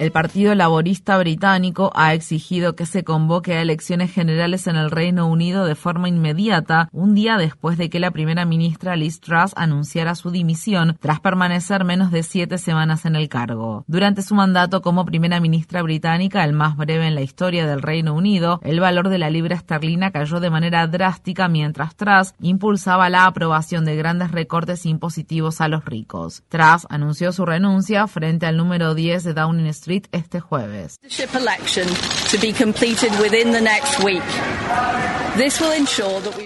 [0.00, 5.26] El Partido Laborista Británico ha exigido que se convoque a elecciones generales en el Reino
[5.26, 10.14] Unido de forma inmediata, un día después de que la primera ministra Liz Truss anunciara
[10.14, 13.84] su dimisión tras permanecer menos de siete semanas en el cargo.
[13.88, 18.14] Durante su mandato como primera ministra británica, el más breve en la historia del Reino
[18.14, 23.26] Unido, el valor de la libra esterlina cayó de manera drástica mientras Truss impulsaba la
[23.26, 26.42] aprobación de grandes recortes impositivos a los ricos.
[26.48, 30.98] Truss anunció su renuncia frente al número 10 de Downing Street este jueves.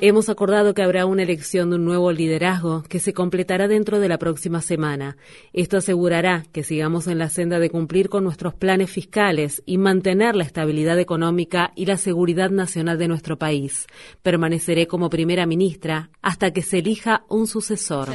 [0.00, 4.08] Hemos acordado que habrá una elección de un nuevo liderazgo que se completará dentro de
[4.08, 5.16] la próxima semana.
[5.52, 10.34] Esto asegurará que sigamos en la senda de cumplir con nuestros planes fiscales y mantener
[10.34, 13.86] la estabilidad económica y la seguridad nacional de nuestro país.
[14.22, 18.08] Permaneceré como primera ministra hasta que se elija un sucesor.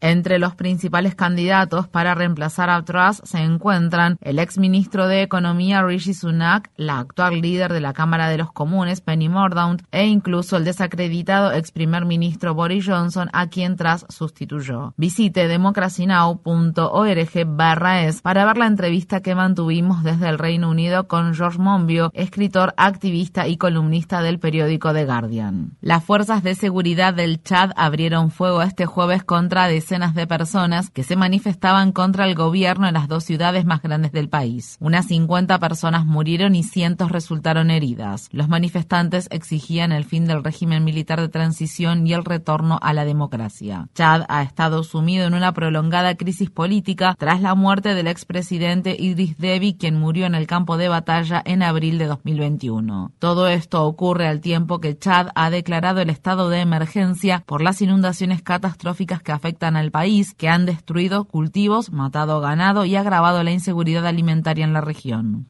[0.00, 5.82] Entre los principales candidatos para reemplazar a Truss se encuentran el ex ministro de Economía
[5.82, 10.56] Rishi Sunak, la actual líder de la Cámara de los Comunes Penny Mordaunt e incluso
[10.56, 14.94] el desacreditado ex primer ministro Boris Johnson, a quien Truss sustituyó.
[14.96, 21.34] Visite democracynow.org barra es para ver la entrevista que mantuvimos desde el Reino Unido con
[21.34, 25.76] George Monbiot, escritor, activista y columnista del periódico The Guardian.
[25.80, 31.02] Las fuerzas de seguridad del Chad abrieron fuego este jueves contra decenas de personas que
[31.02, 34.76] se manifestaban contra el gobierno en las dos ciudades más grandes del país.
[34.78, 38.28] Unas 50 personas murieron y cientos resultaron heridas.
[38.30, 43.04] Los manifestantes exigían el fin del régimen militar de transición y el retorno a la
[43.04, 43.88] democracia.
[43.94, 49.36] Chad ha estado sumido en una prolongada crisis política tras la muerte del expresidente Idris
[49.38, 53.10] Deby, quien murió en el campo de batalla en abril de 2021.
[53.18, 57.82] Todo esto ocurre al tiempo que Chad ha declarado el estado de emergencia por las
[57.82, 63.50] inundaciones catastróficas que afectan al país que han destruido cultivos, matado ganado y agravado la
[63.50, 65.48] inseguridad alimentaria en la región.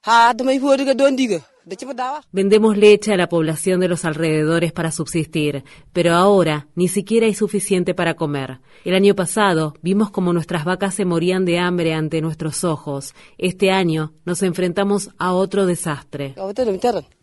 [2.30, 5.64] Vendemos leche a la población de los alrededores para subsistir,
[5.94, 8.60] pero ahora ni siquiera hay suficiente para comer.
[8.84, 13.14] El año pasado vimos como nuestras vacas se morían de hambre ante nuestros ojos.
[13.38, 16.34] Este año nos enfrentamos a otro desastre.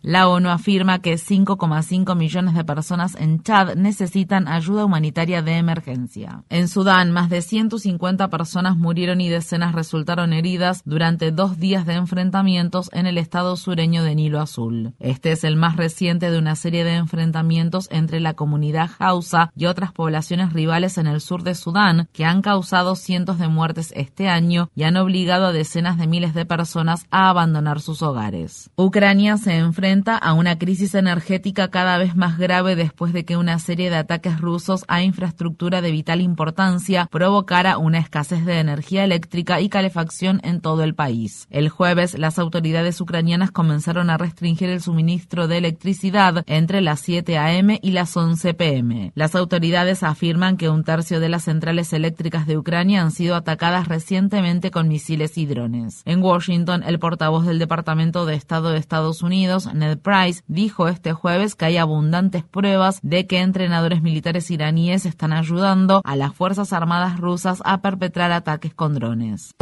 [0.01, 6.43] La ONU afirma que 5,5 millones de personas en Chad necesitan ayuda humanitaria de emergencia.
[6.49, 11.93] En Sudán, más de 150 personas murieron y decenas resultaron heridas durante dos días de
[11.93, 14.93] enfrentamientos en el estado sureño de Nilo Azul.
[14.99, 19.65] Este es el más reciente de una serie de enfrentamientos entre la comunidad Hausa y
[19.65, 24.29] otras poblaciones rivales en el sur de Sudán que han causado cientos de muertes este
[24.29, 28.69] año y han obligado a decenas de miles de personas a abandonar sus hogares.
[28.75, 33.59] Ucrania se enfrenta a una crisis energética cada vez más grave después de que una
[33.59, 39.61] serie de ataques rusos a infraestructura de vital importancia provocara una escasez de energía eléctrica
[39.61, 41.47] y calefacción en todo el país.
[41.49, 47.37] El jueves, las autoridades ucranianas comenzaron a restringir el suministro de electricidad entre las 7
[47.37, 47.79] a.m.
[47.81, 49.11] y las 11 p.m.
[49.15, 53.87] Las autoridades afirman que un tercio de las centrales eléctricas de Ucrania han sido atacadas
[53.87, 56.01] recientemente con misiles y drones.
[56.05, 61.13] En Washington, el portavoz del Departamento de Estado de Estados Unidos, Ned Price, dijo este
[61.13, 66.73] jueves que hay abundantes pruebas de que entrenadores militares iraníes están ayudando a las Fuerzas
[66.73, 69.55] Armadas rusas a perpetrar ataques con drones.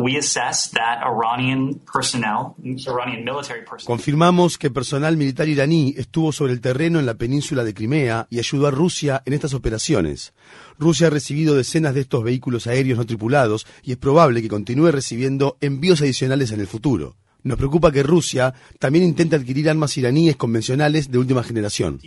[3.85, 8.39] Confirmamos que personal militar iraní estuvo sobre el terreno en la península de Crimea y
[8.39, 10.33] ayudó a Rusia en estas operaciones.
[10.77, 14.91] Rusia ha recibido decenas de estos vehículos aéreos no tripulados y es probable que continúe
[14.91, 17.15] recibiendo envíos adicionales en el futuro.
[17.43, 21.99] Nos preocupa que Rusia también intente adquirir armas iraníes convencionales de última generación.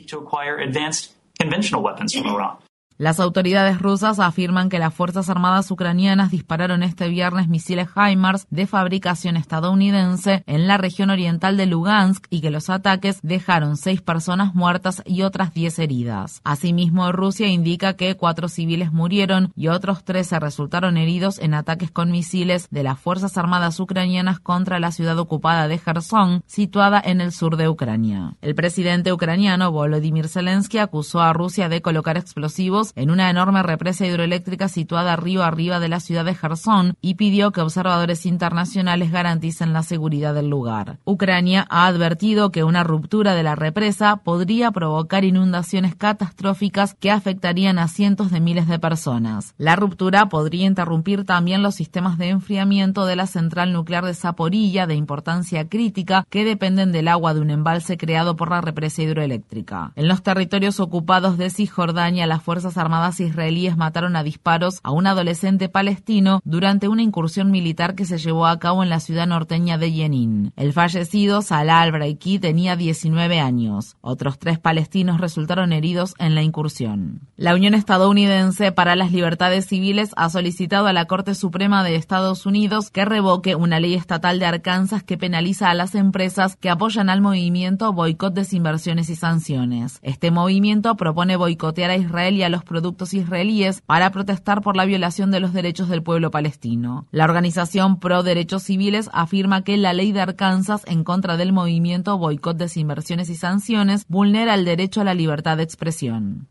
[3.03, 8.69] Las autoridades rusas afirman que las Fuerzas Armadas ucranianas dispararon este viernes misiles HIMARS de
[8.69, 14.55] fabricación estadounidense en la región oriental de Lugansk y que los ataques dejaron seis personas
[14.55, 16.43] muertas y otras diez heridas.
[16.45, 22.13] Asimismo, Rusia indica que cuatro civiles murieron y otros trece resultaron heridos en ataques con
[22.13, 27.33] misiles de las Fuerzas Armadas ucranianas contra la ciudad ocupada de Kherson, situada en el
[27.33, 28.37] sur de Ucrania.
[28.43, 34.07] El presidente ucraniano Volodymyr Zelensky acusó a Rusia de colocar explosivos en una enorme represa
[34.07, 39.73] hidroeléctrica situada río arriba de la ciudad de Kherson y pidió que observadores internacionales garanticen
[39.73, 40.99] la seguridad del lugar.
[41.05, 47.79] Ucrania ha advertido que una ruptura de la represa podría provocar inundaciones catastróficas que afectarían
[47.79, 49.55] a cientos de miles de personas.
[49.59, 54.87] La ruptura podría interrumpir también los sistemas de enfriamiento de la central nuclear de Zaporilla
[54.87, 59.93] de importancia crítica que dependen del agua de un embalse creado por la represa hidroeléctrica.
[59.97, 65.07] En los territorios ocupados de Cisjordania, las Fuerzas Armadas israelíes mataron a disparos a un
[65.07, 69.79] adolescente palestino durante una incursión militar que se llevó a cabo en la ciudad norteña
[69.79, 70.53] de Jenin.
[70.57, 73.97] El fallecido, Salah al-Braiki, tenía 19 años.
[74.01, 77.21] Otros tres palestinos resultaron heridos en la incursión.
[77.37, 82.47] La Unión Estadounidense para las Libertades Civiles ha solicitado a la Corte Suprema de Estados
[82.47, 87.09] Unidos que revoque una ley estatal de Arkansas que penaliza a las empresas que apoyan
[87.09, 89.99] al movimiento Boicot, Desinversiones y Sanciones.
[90.03, 94.85] Este movimiento propone boicotear a Israel y a los productos israelíes para protestar por la
[94.85, 97.07] violación de los derechos del pueblo palestino.
[97.11, 102.19] La organización Pro Derechos Civiles afirma que la ley de Arkansas en contra del movimiento
[102.19, 106.49] Boicot, Desinversiones y Sanciones vulnera el derecho a la libertad de expresión.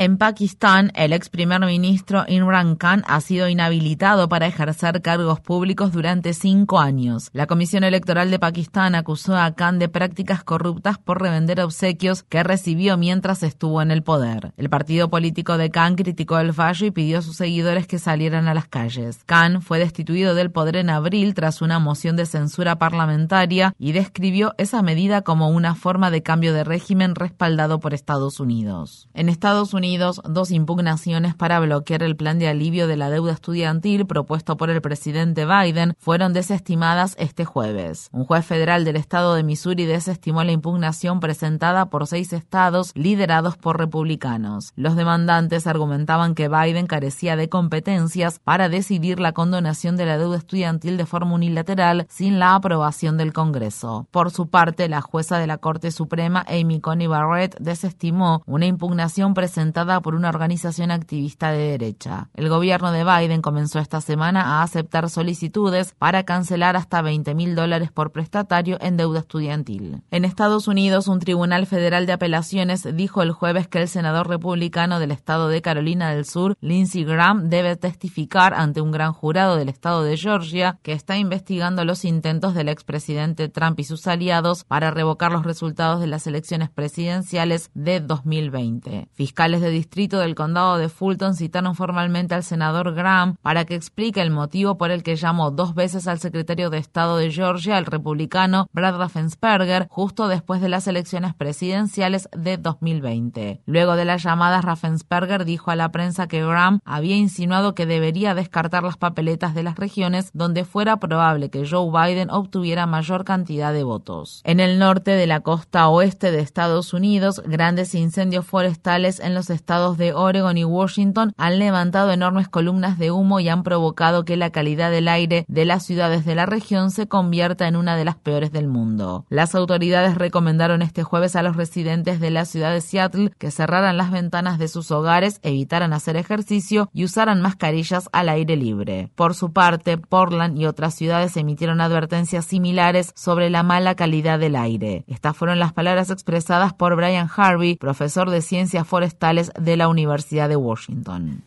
[0.00, 5.90] En Pakistán, el ex primer ministro Imran Khan ha sido inhabilitado para ejercer cargos públicos
[5.90, 7.30] durante cinco años.
[7.32, 12.44] La Comisión Electoral de Pakistán acusó a Khan de prácticas corruptas por revender obsequios que
[12.44, 14.52] recibió mientras estuvo en el poder.
[14.56, 18.46] El partido político de Khan criticó el fallo y pidió a sus seguidores que salieran
[18.46, 19.24] a las calles.
[19.26, 24.54] Khan fue destituido del poder en abril tras una moción de censura parlamentaria y describió
[24.58, 29.08] esa medida como una forma de cambio de régimen respaldado por Estados Unidos.
[29.12, 34.06] En Estados Unidos, dos impugnaciones para bloquear el plan de alivio de la deuda estudiantil
[34.06, 38.08] propuesto por el presidente Biden fueron desestimadas este jueves.
[38.12, 43.56] Un juez federal del estado de Missouri desestimó la impugnación presentada por seis estados liderados
[43.56, 44.72] por republicanos.
[44.76, 50.38] Los demandantes argumentaban que Biden carecía de competencias para decidir la condonación de la deuda
[50.38, 54.06] estudiantil de forma unilateral sin la aprobación del Congreso.
[54.10, 59.34] Por su parte, la jueza de la Corte Suprema, Amy Coney Barrett, desestimó una impugnación
[59.34, 62.30] presentada por una organización activista de derecha.
[62.34, 67.54] El gobierno de Biden comenzó esta semana a aceptar solicitudes para cancelar hasta 20 mil
[67.54, 70.02] dólares por prestatario en deuda estudiantil.
[70.10, 74.98] En Estados Unidos, un tribunal federal de apelaciones dijo el jueves que el senador republicano
[74.98, 79.68] del estado de Carolina del Sur, Lindsey Graham, debe testificar ante un gran jurado del
[79.68, 84.90] estado de Georgia que está investigando los intentos del expresidente Trump y sus aliados para
[84.90, 89.08] revocar los resultados de las elecciones presidenciales de 2020.
[89.12, 94.20] Fiscales de distrito del condado de Fulton citaron formalmente al senador Graham para que explique
[94.20, 97.86] el motivo por el que llamó dos veces al secretario de Estado de Georgia, el
[97.86, 103.62] republicano Brad Raffensperger, justo después de las elecciones presidenciales de 2020.
[103.66, 108.34] Luego de las llamadas, Raffensperger dijo a la prensa que Graham había insinuado que debería
[108.34, 113.72] descartar las papeletas de las regiones donde fuera probable que Joe Biden obtuviera mayor cantidad
[113.72, 114.42] de votos.
[114.44, 119.50] En el norte de la costa oeste de Estados Unidos, grandes incendios forestales en los
[119.58, 124.36] estados de Oregon y Washington han levantado enormes columnas de humo y han provocado que
[124.36, 128.04] la calidad del aire de las ciudades de la región se convierta en una de
[128.04, 129.26] las peores del mundo.
[129.28, 133.96] Las autoridades recomendaron este jueves a los residentes de la ciudad de Seattle que cerraran
[133.96, 139.10] las ventanas de sus hogares, evitaran hacer ejercicio y usaran mascarillas al aire libre.
[139.16, 144.54] Por su parte, Portland y otras ciudades emitieron advertencias similares sobre la mala calidad del
[144.54, 145.04] aire.
[145.08, 150.48] Estas fueron las palabras expresadas por Brian Harvey, profesor de ciencias forestales de la Universidad
[150.48, 151.42] de Washington.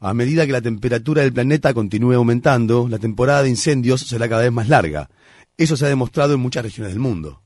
[0.00, 4.42] A medida que la temperatura del planeta continúe aumentando, la temporada de incendios será cada
[4.42, 5.08] vez más larga.
[5.56, 7.40] Eso se ha demostrado en muchas regiones del mundo.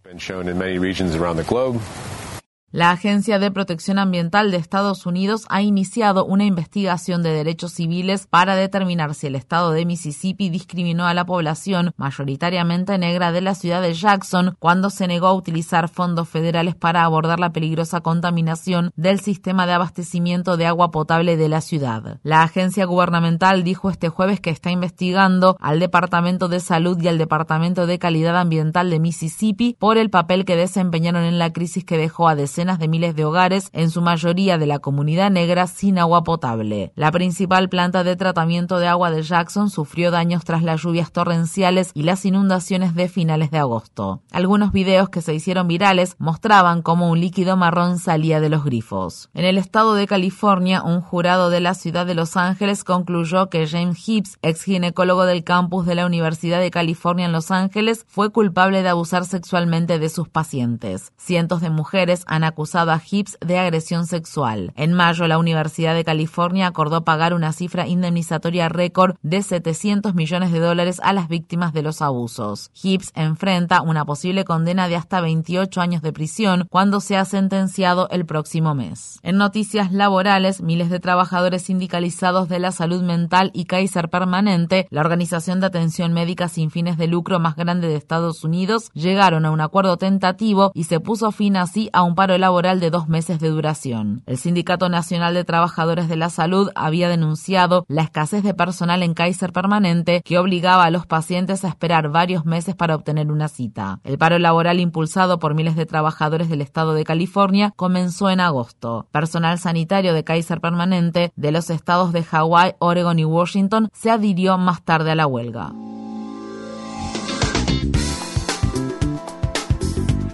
[2.70, 8.26] La Agencia de Protección Ambiental de Estados Unidos ha iniciado una investigación de derechos civiles
[8.26, 13.54] para determinar si el estado de Mississippi discriminó a la población mayoritariamente negra de la
[13.54, 18.90] ciudad de Jackson cuando se negó a utilizar fondos federales para abordar la peligrosa contaminación
[18.96, 22.20] del sistema de abastecimiento de agua potable de la ciudad.
[22.22, 27.16] La agencia gubernamental dijo este jueves que está investigando al Departamento de Salud y al
[27.16, 31.96] Departamento de Calidad Ambiental de Mississippi por el papel que desempeñaron en la crisis que
[31.96, 36.24] dejó a de miles de hogares, en su mayoría de la comunidad negra, sin agua
[36.24, 36.90] potable.
[36.96, 41.92] La principal planta de tratamiento de agua de Jackson sufrió daños tras las lluvias torrenciales
[41.94, 44.22] y las inundaciones de finales de agosto.
[44.32, 49.30] Algunos videos que se hicieron virales mostraban cómo un líquido marrón salía de los grifos.
[49.34, 53.68] En el estado de California, un jurado de la ciudad de Los Ángeles concluyó que
[53.68, 58.32] James Hibbs, ex ginecólogo del campus de la Universidad de California en Los Ángeles, fue
[58.32, 61.12] culpable de abusar sexualmente de sus pacientes.
[61.16, 64.72] Cientos de mujeres han acusado a Hibbs de agresión sexual.
[64.76, 70.52] En mayo, la Universidad de California acordó pagar una cifra indemnizatoria récord de 700 millones
[70.52, 72.70] de dólares a las víctimas de los abusos.
[72.82, 78.26] Hibbs enfrenta una posible condena de hasta 28 años de prisión cuando sea sentenciado el
[78.26, 79.20] próximo mes.
[79.22, 85.00] En noticias laborales, miles de trabajadores sindicalizados de la salud mental y Kaiser Permanente, la
[85.00, 89.50] organización de atención médica sin fines de lucro más grande de Estados Unidos, llegaron a
[89.50, 93.40] un acuerdo tentativo y se puso fin así a un paro laboral de dos meses
[93.40, 94.22] de duración.
[94.26, 99.14] El Sindicato Nacional de Trabajadores de la Salud había denunciado la escasez de personal en
[99.14, 104.00] Kaiser Permanente que obligaba a los pacientes a esperar varios meses para obtener una cita.
[104.04, 109.06] El paro laboral impulsado por miles de trabajadores del estado de California comenzó en agosto.
[109.10, 114.58] Personal sanitario de Kaiser Permanente de los estados de Hawái, Oregon y Washington se adhirió
[114.58, 115.72] más tarde a la huelga.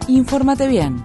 [0.08, 1.04] Infórmate bien.